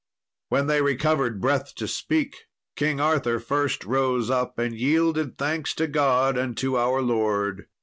[0.49, 5.85] When they recovered breath to speak, King Arthur first rose up, and yielded thanks to
[5.85, 7.67] God and to our Lord.